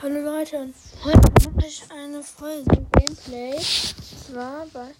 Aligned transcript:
Hallo 0.00 0.20
Leute, 0.20 0.72
heute 1.02 1.50
mache 1.50 1.66
ich 1.66 1.82
eine 1.90 2.22
Folge 2.22 2.86
Gameplay. 2.92 3.58
Zwar 3.58 4.64
bei 4.66 4.90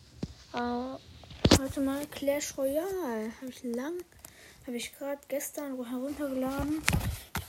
äh, 0.55 0.99
heute 1.57 1.81
mal 1.83 2.05
Clash 2.07 2.59
Royale. 2.59 3.31
Habe 3.41 3.49
ich 3.49 3.63
lang, 3.63 3.93
habe 4.67 4.77
ich 4.77 4.93
gerade 4.99 5.21
gestern 5.29 5.77
heruntergeladen. 5.89 6.83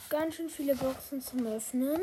Ganz 0.09 0.35
schön 0.35 0.47
viele 0.47 0.75
Boxen 0.75 1.23
zum 1.23 1.47
Öffnen. 1.47 1.99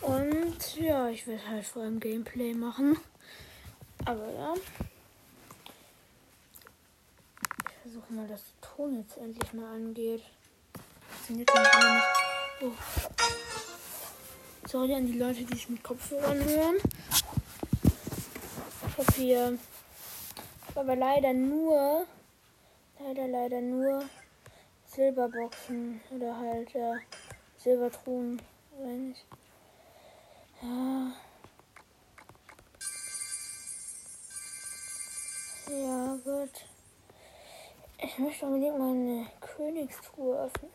Und 0.00 0.76
ja, 0.76 1.10
ich 1.10 1.26
werde 1.26 1.46
halt 1.46 1.66
vor 1.66 1.82
allem 1.82 2.00
Gameplay 2.00 2.54
machen. 2.54 2.96
Aber 4.06 4.32
ja. 4.32 4.54
Ich 7.68 7.76
versuche 7.82 8.12
mal, 8.14 8.26
dass 8.26 8.44
der 8.44 8.70
Ton 8.76 8.98
jetzt 8.98 9.18
endlich 9.18 9.52
mal 9.52 9.74
angeht. 9.74 10.22
Funktioniert 11.06 11.52
gar 11.52 11.94
nicht. 11.94 12.04
Oh. 12.62 13.49
Sorry 14.70 14.94
an 14.94 15.04
die 15.04 15.18
Leute, 15.18 15.42
die 15.42 15.56
es 15.56 15.68
mit 15.68 15.82
Kopfhörern 15.82 16.44
hören. 16.44 16.76
Ich 18.86 18.98
habe 18.98 19.12
hier 19.16 19.58
aber 20.76 20.94
leider 20.94 21.32
nur, 21.32 22.06
leider, 23.00 23.26
leider 23.26 23.60
nur 23.60 24.04
Silberboxen 24.86 26.00
oder 26.12 26.36
halt 26.36 26.72
äh, 26.76 26.98
Silbertruhen, 27.58 28.40
wenn 28.78 29.10
ich. 29.10 29.24
Ja. 30.62 31.12
Ja, 35.68 36.18
gut. 36.22 36.64
Ich 37.98 38.18
möchte 38.18 38.46
unbedingt 38.46 38.78
meine 38.78 39.26
Königstruhe 39.40 40.44
öffnen. 40.44 40.70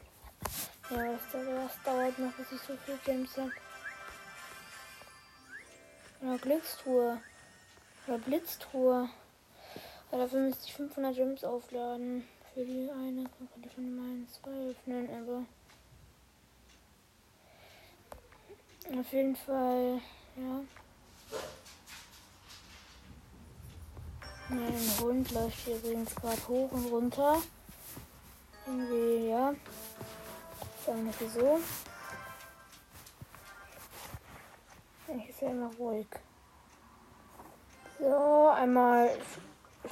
Ja, 0.89 1.13
das, 1.13 1.21
das 1.31 1.83
dauert 1.85 2.19
noch, 2.19 2.33
bis 2.33 2.51
ich 2.51 2.59
so 2.59 2.75
viel 2.85 2.99
Gems 3.05 3.37
habe. 3.37 3.53
Oder 6.25 6.39
Glückstruhe. 6.39 7.21
Oder 8.07 8.17
Blitztruhe. 8.17 9.09
Aber 10.11 10.21
dafür 10.23 10.39
müsste 10.39 10.65
ich 10.65 10.73
500 10.73 11.15
Gems 11.15 11.43
aufladen. 11.43 12.27
Für 12.53 12.65
die 12.65 12.89
eine. 12.89 13.21
Man 13.21 13.49
könnte 13.53 13.69
schon 13.75 13.95
mal 13.95 14.27
zwei 14.27 14.71
öffnen, 14.71 15.09
aber. 15.21 15.45
Auf 18.99 19.13
jeden 19.13 19.35
Fall, 19.35 20.01
ja. 20.37 20.61
Mein 24.49 24.99
Hund 25.01 25.31
läuft 25.31 25.59
hier 25.59 25.75
übrigens 25.75 26.15
gerade 26.15 26.47
hoch 26.47 26.71
und 26.71 26.85
runter. 26.85 27.41
Irgendwie, 28.65 29.29
ja. 29.29 29.53
Sagen 30.85 31.05
wir 31.05 31.13
wieso. 31.19 31.59
Ich 35.07 35.29
ist 35.29 35.41
ja 35.41 35.49
immer 35.49 35.71
ruhig. 35.77 36.07
So, 37.99 38.49
einmal 38.49 39.09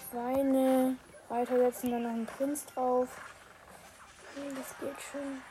Schweine 0.09 0.97
weitersetzen, 1.29 1.91
dann 1.91 2.03
noch 2.03 2.09
ein 2.09 2.25
Prinz 2.25 2.65
drauf. 2.65 3.07
Das 4.35 4.77
geht 4.79 5.01
schon. 5.01 5.41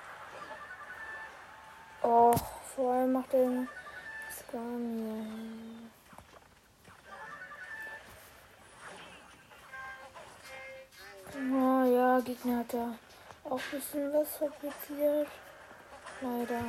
Och, 2.03 2.45
vor 2.75 2.93
allem 2.93 3.13
macht 3.13 3.33
er 3.33 3.67
Scania. 4.31 5.25
Oh 11.35 11.85
ja, 11.85 12.21
Gegner 12.21 12.59
hat 12.59 12.75
da 12.75 12.95
auch 13.45 13.59
ein 13.59 13.71
bisschen 13.71 14.13
was 14.13 14.37
fabriziert. 14.37 15.29
Leider. 16.21 16.65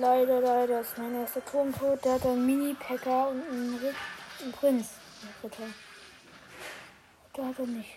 Leider, 0.00 0.40
leider 0.40 0.80
ist 0.80 0.98
mein 0.98 1.14
erster 1.14 1.44
Turm 1.44 1.72
tot. 1.72 2.04
Der 2.04 2.14
hat 2.14 2.26
einen 2.26 2.44
Mini-Packer 2.44 3.28
und 3.28 3.42
einen, 3.48 3.76
Ritt, 3.76 3.94
einen 4.42 4.52
Prinz. 4.52 4.88
Ritter. 5.42 5.62
Der 7.36 7.46
hat 7.46 7.58
er 7.58 7.66
nicht. 7.66 7.96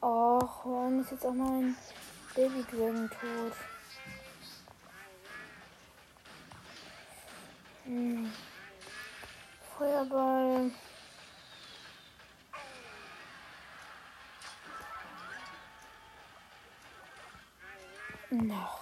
Och, 0.00 0.64
warum 0.64 1.00
ist 1.00 1.12
jetzt 1.12 1.24
auch 1.24 1.32
mein 1.32 1.76
Baby 2.34 2.64
Dragon 2.70 3.08
tot? 3.08 3.52
Hm. 7.84 8.32
Feuerball. 9.78 10.70
Noch. 18.30 18.81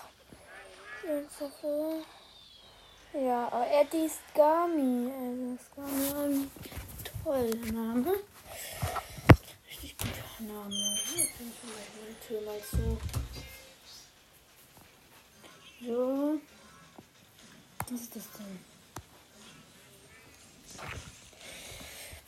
Ja, 3.12 3.48
aber 3.48 3.66
Eddie 3.69 4.09
Skami. 4.09 5.10
Also 5.10 5.59
Skami, 5.65 6.09
ein 6.15 6.50
toller 7.25 7.72
Name. 7.72 8.15
Richtig 9.69 9.97
guter 9.98 10.53
Name. 10.53 10.98
Ich 11.16 11.37
bin 11.37 11.53
vielleicht 11.60 11.93
eine 11.98 12.15
Tür 12.26 12.41
mal 12.43 12.60
zu. 12.71 12.98
So. 15.84 16.41
Was 17.91 18.00
ist 18.00 18.15
das 18.15 18.28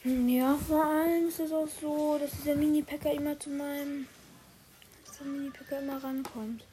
denn? 0.05 0.29
Ja, 0.29 0.57
vor 0.57 0.85
allem 0.85 1.29
ist 1.29 1.39
es 1.39 1.53
auch 1.53 1.69
so, 1.81 2.19
dass 2.19 2.33
dieser 2.33 2.57
Mini-Packer 2.57 3.13
immer 3.13 3.39
zu 3.39 3.51
meinem. 3.51 4.09
dass 5.07 5.19
der 5.19 5.27
Mini-Packer 5.29 5.79
immer 5.79 6.03
rankommt. 6.03 6.65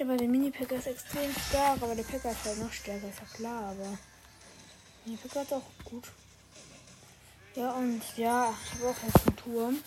Aber 0.00 0.16
der 0.16 0.28
Mini-Packer 0.28 0.76
ist 0.76 0.86
extrem 0.86 1.32
stark, 1.32 1.82
aber 1.82 1.94
der 1.94 2.04
Packer 2.04 2.30
ist 2.30 2.44
halt 2.44 2.58
noch 2.58 2.72
stärker, 2.72 3.08
ist 3.08 3.18
ja 3.18 3.36
klar, 3.36 3.62
aber. 3.70 3.98
Mini-Packer 5.04 5.42
ist 5.42 5.52
auch 5.52 5.62
gut. 5.84 6.04
Ja, 7.56 7.72
und 7.72 8.00
ja, 8.16 8.54
ich 8.64 8.74
habe 8.74 8.90
auch 8.90 9.02
jetzt 9.04 9.26
einen 9.26 9.36
Turm. 9.36 9.78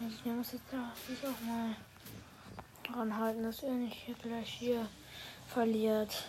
Ich 0.00 0.24
muss 0.24 0.52
jetzt 0.52 0.70
sich 1.06 1.26
auch 1.26 1.40
mal 1.46 1.74
dran 2.84 3.16
halten, 3.16 3.42
dass 3.42 3.62
er 3.62 3.72
nicht 3.72 3.96
hier 4.06 4.14
gleich 4.14 4.48
hier 4.48 4.88
verliert. 5.48 6.24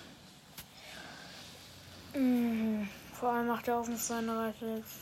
Mhm. 2.13 2.89
Vor 3.13 3.29
allem 3.29 3.47
macht 3.47 3.67
er 3.67 3.77
auf 3.77 3.85
dem 3.85 3.97
Seite 3.97 4.65
jetzt 4.77 4.99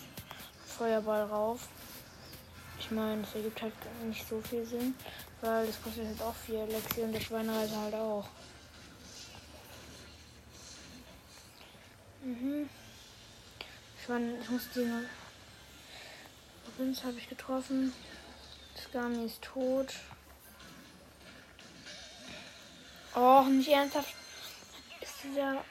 Feuerball 0.66 1.24
rauf. 1.24 1.68
Ich 2.82 2.90
meine, 2.90 3.22
es 3.22 3.36
ergibt 3.36 3.62
halt 3.62 3.74
nicht 4.04 4.28
so 4.28 4.42
viel 4.42 4.66
Sinn. 4.66 4.96
Weil 5.42 5.68
das 5.68 5.82
kostet 5.84 6.10
jetzt 6.10 6.22
auch 6.22 6.34
viel 6.34 6.64
Lexi 6.64 7.02
und 7.02 7.14
der 7.14 7.20
Schweinereiter 7.20 7.80
halt 7.80 7.94
auch. 7.94 8.28
Mhm. 12.24 12.68
Ich 14.02 14.10
meine, 14.10 14.40
ich 14.40 14.50
muss 14.50 14.68
den. 14.72 15.06
Prinz 16.76 17.04
habe 17.04 17.18
ich 17.20 17.30
getroffen. 17.30 17.94
Skami 18.76 19.26
ist 19.26 19.44
tot. 19.44 19.94
Oh, 23.16 23.44
nicht 23.44 23.70
ernsthaft. 23.70 24.16
Ist 25.02 25.24
dieser. 25.24 25.64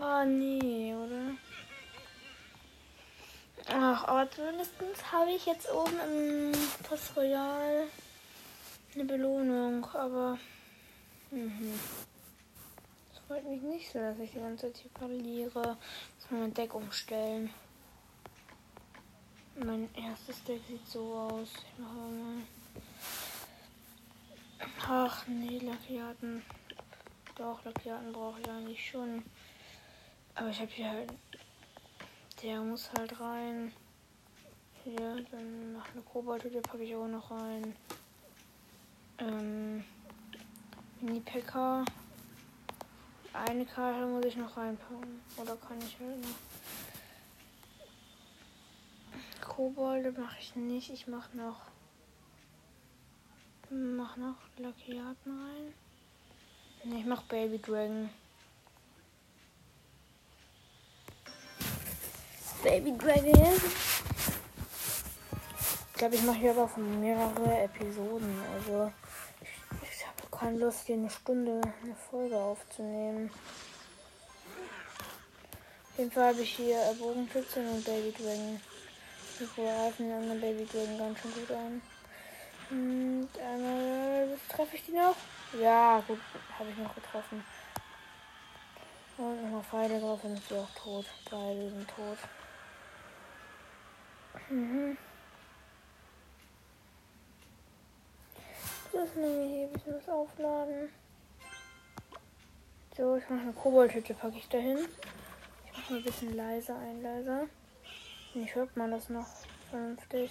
Oh 0.00 0.24
nee, 0.24 0.92
oder? 0.94 1.36
Ach, 3.70 4.04
aber 4.04 4.30
zumindest 4.30 4.72
habe 5.10 5.30
ich 5.30 5.46
jetzt 5.46 5.70
oben 5.72 5.98
im 6.00 6.52
Post 6.82 7.16
Royal 7.16 7.86
eine 8.94 9.04
Belohnung, 9.04 9.84
aber. 9.86 10.38
Mhm. 11.30 11.80
Das 13.10 13.22
freut 13.26 13.48
mich 13.48 13.62
nicht 13.62 13.90
so, 13.90 13.98
dass 13.98 14.18
ich 14.18 14.32
die 14.32 14.38
ganze 14.38 14.66
Zeit 14.66 14.82
hier 14.82 14.90
verliere. 14.98 15.76
Muss 16.16 16.30
mein 16.30 16.54
Deck 16.54 16.74
umstellen. 16.74 17.50
Mein 19.56 19.88
erstes 19.94 20.42
Deck 20.44 20.60
sieht 20.68 20.86
so 20.86 21.14
aus. 21.14 21.48
Ich 21.54 21.78
mache 21.78 21.94
mal. 21.94 22.42
Ach 24.86 25.26
nee, 25.26 25.58
Lackiaten. 25.58 26.42
Doch, 27.36 27.64
Lackiaten 27.64 28.12
brauche 28.12 28.40
ich 28.40 28.48
eigentlich 28.48 28.90
schon. 28.90 29.24
Aber 30.34 30.50
ich 30.50 30.60
habe 30.60 30.70
hier 30.70 30.90
halt. 30.90 31.12
Der 32.44 32.60
muss 32.60 32.90
halt 32.92 33.18
rein. 33.18 33.72
Hier, 34.84 35.24
dann 35.30 35.72
noch 35.72 35.90
eine 35.94 36.02
Kobaltüte 36.02 36.56
der 36.56 36.60
packe 36.60 36.82
ich 36.82 36.94
auch 36.94 37.08
noch 37.08 37.30
rein. 37.30 37.74
Ähm, 39.16 39.82
Mini-Packer. 41.00 41.86
Eine 43.32 43.64
Karte 43.64 44.06
muss 44.06 44.26
ich 44.26 44.36
noch 44.36 44.54
reinpacken. 44.58 45.22
Oder 45.38 45.56
kann 45.56 45.78
ich 45.78 45.98
halt 45.98 46.20
noch. 46.20 46.28
Kobolde 49.40 50.12
mache 50.12 50.36
ich 50.38 50.54
nicht. 50.54 50.90
Ich 50.90 51.06
mache 51.06 51.34
noch. 51.34 51.62
Mach 53.70 54.18
noch 54.18 54.36
Lackiaten 54.58 55.32
rein. 55.32 55.72
Ne, 56.84 57.00
ich 57.00 57.06
mach 57.06 57.22
Baby 57.22 57.58
Dragon. 57.58 58.10
Baby 62.64 62.96
Dragon. 62.96 63.60
Ich 65.92 65.98
glaube, 65.98 66.14
ich 66.14 66.22
mache 66.22 66.38
hier 66.38 66.52
aber 66.52 66.66
von 66.66 66.98
mehrere 66.98 67.64
Episoden. 67.64 68.40
Also 68.54 68.90
keine 70.30 70.56
Lust, 70.56 70.86
hier 70.86 70.96
eine 70.96 71.10
Stunde 71.10 71.60
eine 71.82 71.94
Folge 72.10 72.38
aufzunehmen. 72.38 73.30
Auf 75.92 75.98
jeden 75.98 76.10
Fall 76.10 76.28
habe 76.28 76.40
ich 76.40 76.56
hier 76.56 76.78
Bogenschützen 76.98 77.68
und 77.68 77.84
Baby 77.84 78.14
Dragon. 78.16 78.58
Die 79.38 79.48
greifen 79.54 80.10
an 80.10 80.28
der 80.28 80.36
Baby 80.36 80.66
Dragon 80.66 80.98
ganz 80.98 81.20
schön 81.20 81.34
gut 81.34 81.50
an. 81.50 81.82
Und 82.70 83.28
einmal 83.38 84.38
treffe 84.48 84.76
ich 84.76 84.86
die 84.86 84.92
noch. 84.92 85.16
Ja, 85.60 86.02
gut, 86.08 86.18
habe 86.58 86.70
ich 86.70 86.76
noch 86.78 86.94
getroffen. 86.94 87.44
Und 89.18 89.42
nochmal 89.42 89.62
Pfeile 89.64 90.00
drauf, 90.00 90.20
dann 90.22 90.34
ist 90.34 90.48
sie 90.48 90.54
auch 90.54 90.70
tot. 90.82 91.04
Beide 91.30 91.68
sind 91.68 91.88
tot. 91.88 92.18
Mhm. 94.50 94.96
Das 98.92 99.14
nehme 99.16 99.44
ich 99.44 99.52
hier 99.52 99.66
ein 99.66 99.72
bisschen 99.72 99.94
was 99.96 100.08
aufladen. 100.08 100.88
So, 102.96 103.16
ich 103.16 103.28
mache 103.28 103.40
eine 103.40 103.52
Koboldhütte, 103.52 104.14
packe 104.14 104.36
ich 104.36 104.48
dahin. 104.48 104.78
Ich 105.66 105.72
mache 105.76 105.92
mal 105.92 105.98
ein 105.98 106.04
bisschen 106.04 106.36
leiser 106.36 106.78
ein, 106.78 107.02
leiser. 107.02 107.46
Nicht 108.34 108.54
hört 108.54 108.76
man 108.76 108.90
das 108.90 109.08
noch 109.08 109.26
vernünftig. 109.70 110.30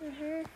Mhm. 0.00 0.46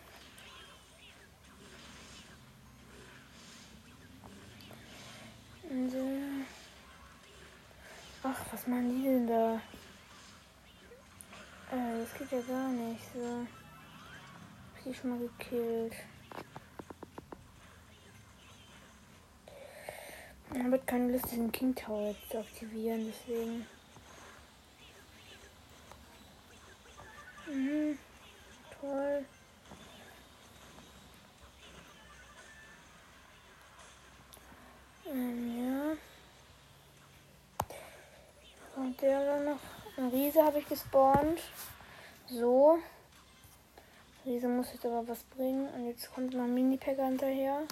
Ach, 8.27 8.45
was 8.51 8.65
machen 8.65 8.89
die 8.89 9.03
denn 9.03 9.27
da? 9.27 9.61
Äh, 11.75 11.99
das 11.99 12.13
geht 12.17 12.31
ja 12.31 12.41
gar 12.47 12.69
nicht 12.69 13.03
so. 13.13 13.45
Hab 14.75 14.83
die 14.85 14.93
schon 14.93 15.09
mal 15.09 15.19
gekillt. 15.19 15.93
Ich 20.53 20.63
habe 20.63 20.79
keine 20.85 21.11
Lust, 21.11 21.29
diesen 21.31 21.51
King 21.51 21.75
Tower 21.75 22.15
zu 22.31 22.39
aktivieren, 22.39 23.11
deswegen. 23.11 23.65
Mhm. 27.47 27.99
Toll. 28.79 29.25
Ähm, 35.07 35.57
ja. 35.59 35.97
Und 38.81 39.01
der 39.01 39.25
dann 39.25 39.45
noch. 39.45 39.59
Ein 39.97 40.09
Riese 40.09 40.43
habe 40.43 40.59
ich 40.59 40.67
gespawnt. 40.95 41.39
So. 42.27 42.79
Riese 44.25 44.47
muss 44.47 44.71
jetzt 44.71 44.85
aber 44.85 45.07
was 45.07 45.23
bringen. 45.23 45.67
Und 45.73 45.87
jetzt 45.87 46.13
kommt 46.13 46.33
noch 46.33 46.47
Mini-Packer 46.47 47.05
hinterher. 47.05 47.63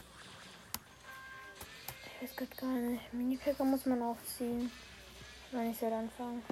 Ich 2.06 2.22
weiß 2.30 2.36
gerade 2.36 2.56
gar 2.56 2.70
nicht. 2.70 3.14
Mini-Packer 3.14 3.64
muss 3.64 3.86
man 3.86 4.02
auch 4.02 4.18
ziehen. 4.38 4.72
Wenn 5.52 5.72
ich 5.72 5.78
soll 5.78 5.94
anfangen. 5.94 6.44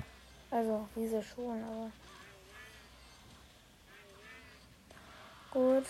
Also, 0.50 0.88
Riese 0.96 1.22
schon, 1.22 1.64
aber. 1.64 1.92
Gut. 5.52 5.86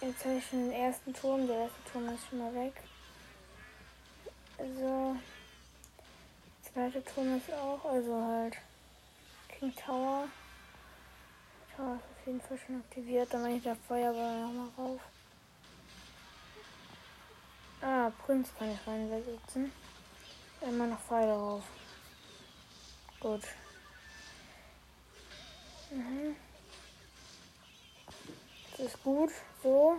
Jetzt 0.00 0.24
habe 0.24 0.36
ich 0.36 0.46
schon 0.46 0.70
den 0.70 0.72
ersten 0.72 1.14
Turm. 1.14 1.46
Der 1.46 1.56
erste 1.56 1.92
Turm 1.92 2.08
ist 2.10 2.28
schon 2.28 2.38
mal 2.38 2.54
weg. 2.54 2.74
Also, 4.58 5.16
zweite 6.62 7.02
Turm 7.04 7.36
ist 7.36 7.52
auch, 7.52 7.84
also 7.84 8.14
halt 8.14 8.56
King 9.58 9.74
Tower. 9.74 10.28
Tower 11.74 11.94
ist 11.96 12.02
auf 12.02 12.26
jeden 12.26 12.40
Fall 12.40 12.58
schon 12.58 12.80
aktiviert. 12.80 13.32
Dann 13.32 13.42
mache 13.42 13.52
ich 13.52 13.62
der 13.62 13.76
Feuerball 13.76 14.40
nochmal 14.40 14.68
rauf. 14.76 15.00
Ah, 17.80 18.10
Prinz 18.24 18.48
kann 18.58 18.72
ich 18.72 18.86
reinsetzen. 18.86 19.72
Immer 20.60 20.86
noch 20.86 21.00
Pfeile 21.00 21.32
drauf. 21.32 21.62
Gut. 23.20 23.42
Mhm. 25.90 26.36
Das 28.72 28.86
ist 28.86 29.02
gut. 29.02 29.30
So. 29.62 29.96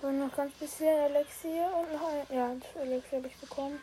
So, 0.00 0.10
noch 0.10 0.34
ganz 0.34 0.54
bisschen 0.54 0.86
Elixier 0.86 1.70
und 1.76 1.92
noch 1.92 2.08
ein. 2.08 2.26
Ja, 2.34 2.54
das 2.54 2.82
Elixier 2.82 3.18
habe 3.18 3.28
ich 3.28 3.36
bekommen. 3.36 3.80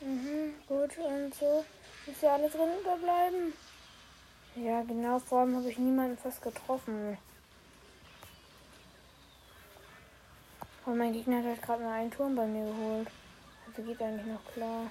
Mhm, 0.00 0.54
gut, 0.66 0.96
und 0.96 1.34
so. 1.34 1.64
Ist 2.10 2.22
ja 2.22 2.34
alles 2.34 2.52
drin 2.52 2.68
unterbleiben? 2.78 3.52
Ja, 4.56 4.82
genau, 4.82 5.20
vor 5.20 5.40
allem 5.40 5.54
habe 5.54 5.70
ich 5.70 5.78
niemanden 5.78 6.18
fast 6.18 6.42
getroffen. 6.42 7.16
Und 10.86 10.98
mein 10.98 11.12
Gegner 11.12 11.38
hat 11.38 11.44
halt 11.44 11.62
gerade 11.62 11.84
mal 11.84 11.92
einen 11.92 12.10
Turm 12.10 12.34
bei 12.34 12.46
mir 12.46 12.64
geholt. 12.64 13.08
Also 13.66 13.82
geht 13.82 14.02
eigentlich 14.02 14.26
noch 14.26 14.44
klar. 14.52 14.90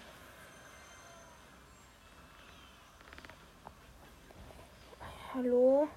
Hallo? 5.33 5.89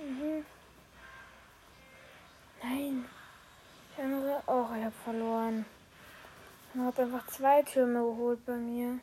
Mhm. 0.00 0.46
Nein. 2.62 3.04
Der 3.98 4.04
andere. 4.04 4.42
Oh, 4.46 4.66
ich 4.74 4.84
habe 4.84 4.94
verloren. 5.04 5.66
Habe 6.92 7.04
einfach 7.04 7.26
zwei 7.28 7.62
Türme 7.62 8.00
geholt 8.00 8.44
bei 8.44 8.56
mir. 8.56 8.98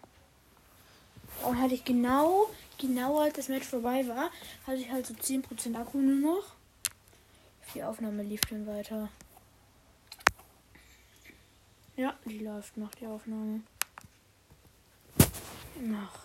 Und 1.44 1.60
hatte 1.60 1.74
ich 1.74 1.84
genau, 1.84 2.48
genau 2.78 3.20
als 3.20 3.34
das 3.34 3.48
Match 3.48 3.66
vorbei 3.66 4.08
war, 4.08 4.30
hatte 4.68 4.78
ich 4.78 4.92
halt 4.92 5.08
so 5.08 5.16
10% 5.16 5.76
Akku 5.76 5.98
nur 5.98 6.34
noch. 6.36 6.44
Die 7.74 7.82
Aufnahme 7.82 8.22
lief 8.22 8.42
dann 8.42 8.68
weiter. 8.68 9.10
Ja, 11.96 12.14
die 12.26 12.40
läuft 12.40 12.78
noch, 12.78 12.92
die 12.92 13.08
Aufnahme. 13.08 13.62
Noch. 15.82 16.20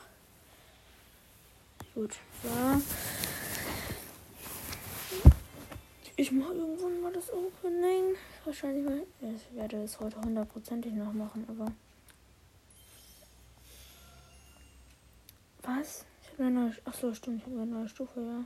Gut, 1.95 2.13
so. 2.43 3.14
Ich 6.17 6.31
mache 6.31 6.55
irgendwann 6.55 7.01
mal 7.01 7.13
das 7.13 7.33
Opening. 7.33 8.15
Wahrscheinlich 8.45 8.85
mal. 8.85 9.03
Ich 9.21 9.57
werde 9.57 9.83
es 9.83 9.99
heute 9.99 10.21
hundertprozentig 10.21 10.93
noch 10.93 11.13
machen, 11.13 11.45
aber. 11.49 11.73
Was? 15.63 16.05
Ich 16.23 16.31
habe 16.33 16.45
eine 16.45 16.51
neue. 16.53 16.75
Achso, 16.85 17.13
stimmt, 17.13 17.39
ich 17.39 17.47
habe 17.47 17.63
eine 17.63 17.71
neue 17.71 17.89
Stufe, 17.89 18.21
ja. 18.21 18.45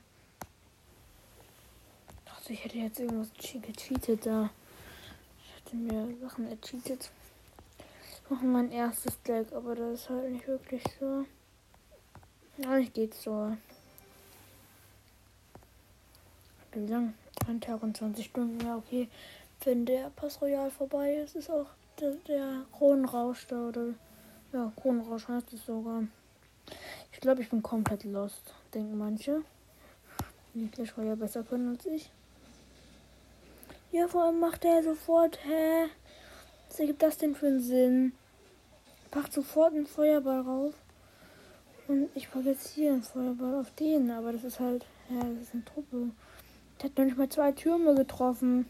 Ich 2.08 2.24
dachte, 2.24 2.52
ich 2.54 2.64
hätte 2.64 2.78
jetzt 2.78 3.00
irgendwas 3.00 3.30
gecheatet 3.34 4.24
da. 4.24 4.48
Ich 5.44 5.56
hatte 5.56 5.76
mir 5.76 6.16
Sachen 6.22 6.48
ercheatet. 6.48 7.10
Ich 7.78 8.30
mache 8.30 8.46
mein 8.46 8.72
erstes 8.72 9.20
Deck, 9.22 9.52
aber 9.52 9.74
das 9.74 10.00
ist 10.00 10.08
halt 10.08 10.30
nicht 10.30 10.46
wirklich 10.46 10.82
so. 10.98 11.26
Ja, 12.56 12.76
nicht 12.76 12.94
geht 12.94 13.12
so. 13.12 13.54
Wie 16.72 16.86
lang? 16.86 17.12
Ein 17.48 17.62
Tag 17.62 17.82
und 17.82 17.96
20 17.96 18.26
Stunden, 18.26 18.60
ja 18.62 18.76
okay. 18.76 19.08
Wenn 19.64 19.86
der 19.86 20.10
Pass 20.10 20.42
Royal 20.42 20.70
vorbei 20.70 21.14
ist, 21.14 21.34
ist 21.34 21.50
auch 21.50 21.64
der, 21.98 22.12
der 22.28 22.66
Kronenrausch 22.76 23.46
da 23.46 23.68
oder 23.68 23.94
ja, 24.52 24.70
Kronenrausch 24.76 25.28
heißt 25.28 25.54
es 25.54 25.64
sogar. 25.64 26.02
Ich 27.10 27.20
glaube, 27.20 27.40
ich 27.40 27.48
bin 27.48 27.62
komplett 27.62 28.04
lost, 28.04 28.52
denken 28.74 28.98
manche. 28.98 29.40
Die 30.52 30.68
Clash 30.68 30.94
Royale 30.98 31.16
besser 31.16 31.42
können 31.42 31.74
als 31.74 31.86
ich. 31.86 32.10
Ja, 33.92 34.08
vor 34.08 34.24
allem 34.24 34.40
macht 34.40 34.66
er 34.66 34.82
sofort, 34.82 35.38
hä? 35.42 35.86
Was 36.68 36.78
ergibt 36.80 37.02
das 37.02 37.16
denn 37.16 37.34
für 37.34 37.46
einen 37.46 37.60
Sinn? 37.60 38.12
Packt 39.10 39.32
sofort 39.32 39.72
einen 39.72 39.86
Feuerball 39.86 40.42
rauf. 40.42 40.74
Und 41.86 42.10
ich 42.14 42.30
packe 42.30 42.50
jetzt 42.50 42.68
hier 42.68 42.92
einen 42.92 43.02
Feuerball 43.02 43.54
auf 43.54 43.70
den, 43.70 44.10
aber 44.10 44.34
das 44.34 44.44
ist 44.44 44.60
halt, 44.60 44.84
ja, 45.08 45.20
das 45.20 45.44
ist 45.44 45.54
eine 45.54 45.64
Truppe. 45.64 46.10
Der 46.78 46.90
hat 46.90 46.96
noch 46.96 47.04
nicht 47.04 47.18
mal 47.18 47.28
zwei 47.28 47.50
Türme 47.52 47.94
getroffen. 47.96 48.66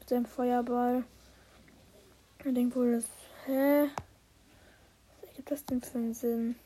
Mit 0.00 0.08
seinem 0.08 0.26
Feuerball. 0.26 1.04
Er 2.44 2.52
denkt 2.52 2.74
wohl, 2.74 2.92
das. 2.92 3.04
Hä? 3.46 3.88
Was 5.20 5.28
ergibt 5.28 5.50
das 5.50 5.64
denn 5.64 5.80
für 5.80 5.98
einen 5.98 6.14
Sinn? 6.14 6.56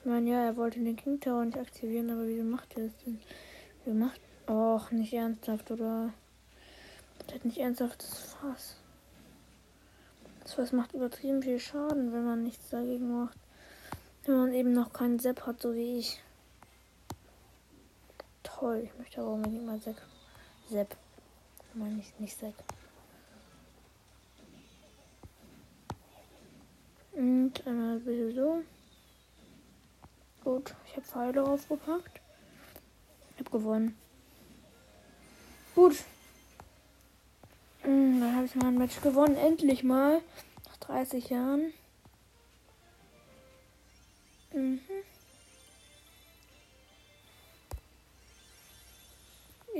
Ich 0.00 0.06
meine, 0.06 0.30
ja, 0.30 0.44
er 0.44 0.56
wollte 0.56 0.80
den 0.80 0.96
King 0.96 1.20
Tower 1.20 1.44
nicht 1.44 1.58
aktivieren, 1.58 2.10
aber 2.10 2.26
wieso 2.26 2.42
macht 2.42 2.76
er 2.76 2.86
das 2.86 2.96
denn? 3.04 3.20
Wie 3.84 3.92
macht. 3.92 4.20
Och, 4.48 4.90
nicht 4.90 5.12
ernsthaft, 5.12 5.70
oder? 5.70 6.12
Der 7.28 7.36
hat 7.36 7.44
nicht 7.44 7.58
ernsthaft 7.58 8.02
das 8.02 8.34
Fass. 8.34 8.76
Das 10.42 10.54
Fass 10.54 10.72
macht 10.72 10.92
übertrieben 10.92 11.40
viel 11.40 11.60
Schaden, 11.60 12.12
wenn 12.12 12.24
man 12.24 12.42
nichts 12.42 12.70
dagegen 12.70 13.16
macht. 13.16 13.38
Wenn 14.24 14.36
man 14.36 14.52
eben 14.52 14.72
noch 14.72 14.92
keinen 14.92 15.20
Sepp 15.20 15.46
hat, 15.46 15.62
so 15.62 15.72
wie 15.74 15.98
ich 15.98 16.20
toll. 18.62 18.82
Ich 18.84 18.96
möchte 18.98 19.20
aber 19.20 19.32
unbedingt 19.32 19.66
mal 19.66 19.80
Sepp. 19.80 19.96
Sepp. 20.70 20.96
Meine 21.74 21.98
ich 21.98 22.18
nicht 22.20 22.38
Sepp. 22.38 22.54
Und 27.12 27.66
einmal 27.66 27.98
bitte 27.98 28.32
so. 28.32 28.62
Gut, 30.44 30.74
ich 30.86 30.92
habe 30.92 31.06
Pfeile 31.06 31.44
aufgepackt. 31.44 32.20
Ich 33.32 33.40
habe 33.40 33.50
gewonnen. 33.50 33.96
Gut. 35.74 35.96
Hm, 37.82 38.20
dann 38.20 38.36
habe 38.36 38.46
ich 38.46 38.54
mal 38.54 38.68
ein 38.68 38.78
Match 38.78 39.00
gewonnen. 39.00 39.36
Endlich 39.36 39.82
mal. 39.82 40.20
Nach 40.66 40.76
30 40.76 41.30
Jahren. 41.30 41.72
Mhm. 44.52 44.80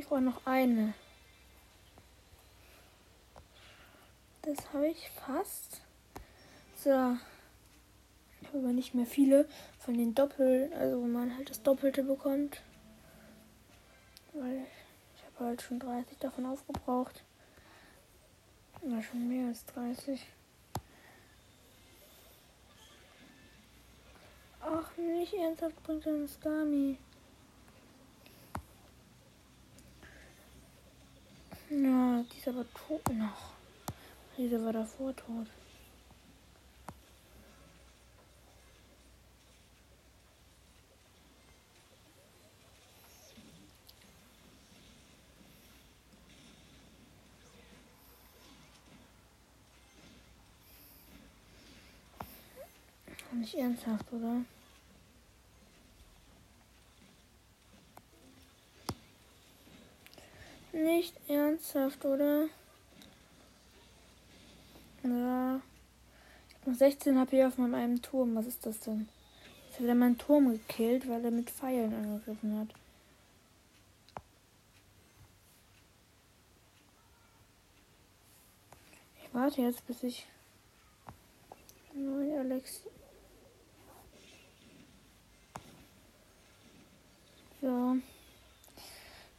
Ich 0.02 0.08
brauche 0.08 0.20
noch 0.20 0.44
eine. 0.46 0.94
Das 4.42 4.72
habe 4.72 4.88
ich 4.88 5.08
fast. 5.10 5.80
So. 6.74 7.16
Ich 8.40 8.48
habe 8.48 8.58
aber 8.58 8.72
nicht 8.72 8.94
mehr 8.94 9.06
viele 9.06 9.48
von 9.78 9.96
den 9.96 10.12
Doppel, 10.12 10.72
also 10.76 11.00
wo 11.00 11.06
man 11.06 11.36
halt 11.36 11.50
das 11.50 11.62
Doppelte 11.62 12.02
bekommt. 12.02 12.62
Weil 14.32 14.66
ich 15.14 15.22
habe 15.24 15.44
halt 15.50 15.62
schon 15.62 15.78
30 15.78 16.18
davon 16.18 16.46
aufgebraucht. 16.46 17.22
Oder 18.80 19.04
schon 19.04 19.28
mehr 19.28 19.46
als 19.46 19.64
30. 19.66 20.26
Ach, 24.62 24.96
nicht 24.96 25.34
ernsthaft 25.34 25.80
bringt 25.84 26.06
er 26.06 26.14
ein 26.14 26.26
Skami. 26.26 26.98
Ja, 31.74 32.22
die 32.30 32.36
ist 32.36 32.48
aber 32.48 32.66
tot 32.74 33.08
noch. 33.14 33.52
Diese 34.36 34.62
war 34.62 34.74
davor 34.74 35.16
tot. 35.16 35.46
Nicht 53.32 53.54
ernsthaft, 53.54 54.12
oder? 54.12 54.42
Nicht 60.72 61.14
ernsthaft, 61.62 62.04
oder? 62.04 62.48
Ja. 65.04 65.60
Ich 66.48 66.54
habe 66.56 66.70
noch 66.70 66.78
16 66.78 67.18
HP 67.18 67.44
auf 67.44 67.58
meinem 67.58 68.02
Turm. 68.02 68.34
Was 68.34 68.46
ist 68.46 68.66
das 68.66 68.80
denn? 68.80 69.08
Jetzt 69.68 69.80
hat 69.80 69.86
er 69.86 69.94
meinen 69.94 70.18
Turm 70.18 70.50
gekillt, 70.50 71.08
weil 71.08 71.24
er 71.24 71.30
mit 71.30 71.50
Pfeilen 71.50 71.94
angegriffen 71.94 72.58
hat. 72.58 72.68
Ich 79.22 79.34
warte 79.34 79.62
jetzt, 79.62 79.86
bis 79.86 80.02
ich 80.02 80.26
neue 81.94 82.40
Alex. 82.40 82.82
So. 87.60 87.96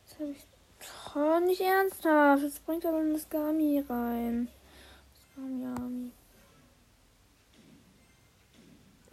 Jetzt 0.05 0.19
habe 0.19 0.31
ich. 0.31 0.52
Oh, 1.15 1.39
nicht 1.39 1.61
ernsthaft. 1.61 2.43
Jetzt 2.43 2.65
bringt 2.65 2.85
aber 2.85 3.03
das 3.03 3.29
Gami 3.29 3.83
rein. 3.87 4.47
Skami. 5.31 6.11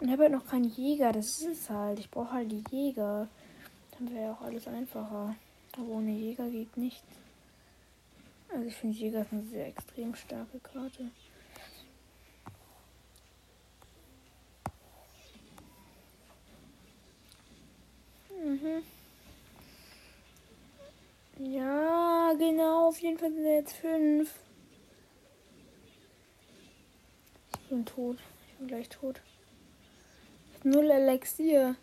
Ich 0.02 0.11
habe 0.11 0.23
halt 0.23 0.33
noch 0.33 0.47
keinen 0.47 0.64
Jäger, 0.64 1.12
das 1.12 1.26
ist 1.26 1.47
es 1.47 1.71
halt. 1.71 1.99
Ich 1.99 2.11
brauche 2.11 2.33
halt 2.33 2.50
die 2.50 2.64
Jäger. 2.71 3.28
Dann 3.99 4.11
wäre 4.11 4.25
ja 4.25 4.33
auch 4.33 4.40
alles 4.40 4.66
einfacher. 4.66 5.35
Aber 5.76 5.88
ohne 5.88 6.12
Jäger 6.12 6.49
geht 6.49 6.75
nichts. 6.78 7.04
Also 8.49 8.66
ich 8.66 8.75
finde 8.75 8.97
Jäger 8.97 9.21
ist 9.21 9.33
eine 9.33 9.42
sehr 9.42 9.66
extrem 9.66 10.14
starke 10.14 10.59
Karte. 10.61 11.11
Mhm. 18.42 18.83
Ja, 21.42 22.35
genau, 22.35 22.88
auf 22.88 22.99
jeden 22.99 23.16
Fall 23.16 23.32
sind 23.32 23.42
wir 23.42 23.54
jetzt 23.54 23.73
fünf. 23.73 24.30
Ich 27.54 27.68
bin 27.70 27.87
tot. 27.87 28.18
Ich 28.47 28.59
bin 28.59 28.68
gleich 28.68 28.90
tot. 28.90 29.23
Null 30.64 30.90
Elixier. 30.90 31.76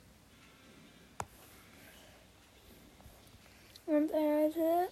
Und. 3.88 4.14
Aber 4.14 4.88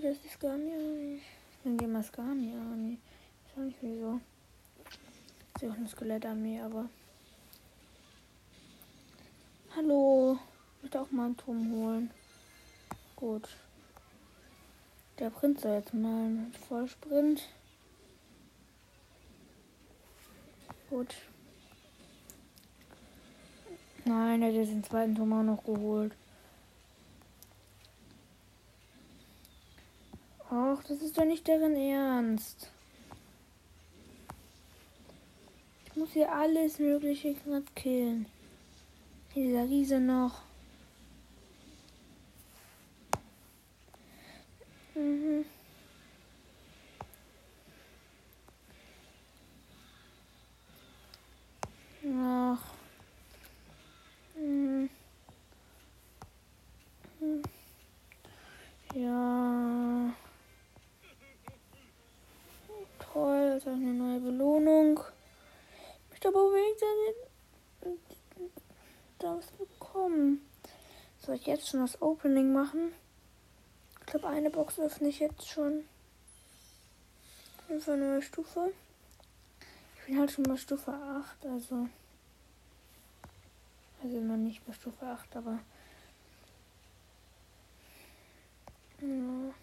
das 0.00 0.16
ist 0.24 0.40
gar 0.40 0.56
nicht. 0.56 1.22
Ich 1.62 1.70
nehme 1.70 1.92
mal 1.92 2.02
Skami 2.02 2.54
Army. 2.54 2.98
Ich 3.46 3.58
weiß 3.58 3.66
nicht 3.66 3.78
wieso. 3.82 4.20
Das 5.52 5.62
ist 5.64 5.70
auch 5.70 5.76
eine 5.76 5.88
Skelettarmee, 5.88 6.62
aber. 6.62 6.88
Hallo. 9.76 10.38
Ich 10.76 10.82
möchte 10.84 11.00
auch 11.02 11.10
mal 11.10 11.26
einen 11.26 11.36
Turm 11.36 11.70
holen. 11.72 12.10
Gut. 13.16 13.50
Der 15.18 15.30
Prinz 15.30 15.62
soll 15.62 15.74
jetzt 15.74 15.94
mal 15.94 16.28
mit 16.28 16.56
Vollsprint. 16.56 17.48
Gut. 20.88 21.14
Nein, 24.04 24.42
er 24.42 24.48
hat 24.48 24.54
jetzt 24.54 24.72
den 24.72 24.84
zweiten 24.84 25.14
Turm 25.14 25.32
auch 25.32 25.42
noch 25.42 25.64
geholt. 25.64 26.12
Ach, 30.50 30.82
das 30.84 31.00
ist 31.00 31.16
doch 31.16 31.24
nicht 31.24 31.46
deren 31.46 31.76
Ernst. 31.76 32.70
Ich 35.86 35.96
muss 35.96 36.12
hier 36.12 36.32
alles 36.32 36.78
Mögliche 36.78 37.34
gerade 37.34 37.64
killen. 37.74 38.26
Dieser 39.34 39.64
Riese 39.64 40.00
noch. 40.00 40.42
Mhm. 45.02 45.44
Ach. 52.20 52.58
Mhm. 54.36 54.88
Ja. 58.94 60.14
Toll, 63.12 63.50
das 63.50 63.56
ist 63.56 63.66
eine 63.66 63.92
neue 63.92 64.20
Belohnung. 64.20 65.00
Ich 66.04 66.10
möchte 66.10 66.28
aber 66.28 66.38
wenigstens 66.52 67.98
das 69.18 69.46
bekommen. 69.58 70.48
Soll 71.18 71.34
ich 71.34 71.46
jetzt 71.46 71.68
schon 71.68 71.80
das 71.80 72.00
Opening 72.00 72.52
machen? 72.52 72.92
Ich 74.12 74.20
glaube, 74.20 74.36
eine 74.36 74.50
Box 74.50 74.78
öffne 74.78 75.08
ich 75.08 75.20
jetzt 75.20 75.48
schon. 75.48 75.84
Eine 77.66 77.96
neue 77.96 78.20
Stufe. 78.20 78.70
Ich 79.96 80.04
bin 80.04 80.18
halt 80.18 80.30
schon 80.30 80.44
bei 80.44 80.58
Stufe 80.58 80.92
8, 80.92 81.46
also. 81.46 81.88
Also 84.02 84.20
noch 84.20 84.36
nicht 84.36 84.66
bei 84.66 84.74
Stufe 84.74 85.06
8, 85.06 85.34
aber. 85.34 85.60
Ja. 89.00 89.54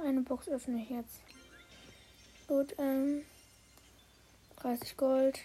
Eine 0.00 0.20
Box 0.20 0.46
öffne 0.46 0.80
ich 0.80 0.90
jetzt. 0.90 1.22
Gut, 2.46 2.76
ähm. 2.78 3.24
30 4.58 4.96
Gold. 4.96 5.40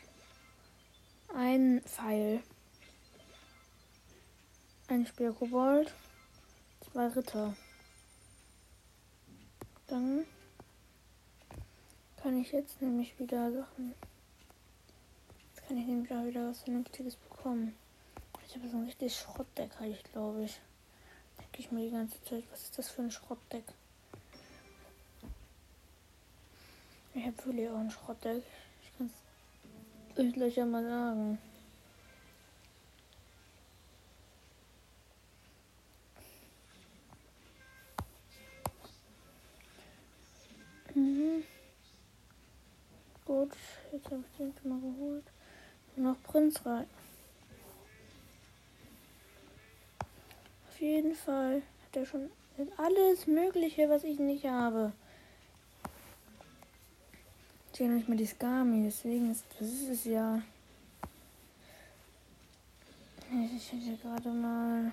Ein 1.34 1.82
Pfeil. 1.88 2.44
Ein 4.90 5.06
Spieler 5.06 5.34
Kobold. 5.34 5.94
Zwei 6.82 7.10
Ritter. 7.10 7.56
Dann 9.86 10.26
kann 12.18 12.42
ich 12.42 12.52
jetzt 12.52 12.82
nämlich 12.82 13.20
wieder 13.20 13.52
Sachen. 13.52 13.94
Jetzt 15.54 15.68
kann 15.68 15.78
ich 15.78 15.86
nämlich 15.86 16.12
auch 16.12 16.26
wieder 16.26 16.50
was 16.50 16.64
Vernünftiges 16.64 17.18
bekommen. 17.18 17.76
Ich 18.48 18.56
habe 18.56 18.68
so 18.68 18.78
ein 18.78 18.86
richtig 18.86 19.16
Schrottdeck, 19.16 19.70
halt 19.80 19.94
ich 19.94 20.04
glaube 20.12 20.46
ich. 20.46 20.60
Denke 21.38 21.60
ich 21.60 21.72
mir 21.72 21.86
die 21.86 21.92
ganze 21.92 22.24
Zeit, 22.24 22.44
was 22.50 22.64
ist 22.64 22.80
das 22.80 22.90
für 22.90 23.04
ein 23.04 23.12
Schrottdeck? 23.12 23.66
Ich 27.14 27.28
habe 27.28 27.46
wirklich 27.46 27.70
auch 27.70 27.78
ein 27.78 27.92
Schrottdeck. 27.92 28.42
Ich 28.82 28.98
kann 28.98 29.12
es 30.16 30.20
euch 30.20 30.34
gleich 30.34 30.60
einmal 30.60 30.84
sagen. 30.84 31.38
Habe 44.12 44.24
ich 44.32 44.38
den 44.38 44.54
schon 44.62 44.70
mal 44.70 44.80
geholt. 44.80 45.24
noch 45.96 46.22
Prinz 46.24 46.66
rein. 46.66 46.88
Auf 50.70 50.80
jeden 50.80 51.16
Fall 51.16 51.56
hat 51.56 51.96
er 51.96 52.06
schon 52.06 52.30
alles 52.78 53.28
Mögliche, 53.28 53.90
was 53.90 54.04
ich 54.04 54.20
nicht 54.20 54.46
habe. 54.46 54.94
Ich 57.74 57.80
habe 57.82 57.94
nicht 57.94 58.10
mehr 58.10 58.18
die 58.18 58.26
Skami, 58.26 58.84
deswegen 58.84 59.32
ist 59.32 59.46
das 59.58 59.70
ist 59.70 59.90
es 59.90 60.04
ja. 60.06 60.42
Ich 63.32 63.72
hätte 63.72 63.96
gerade 64.02 64.30
mal 64.30 64.92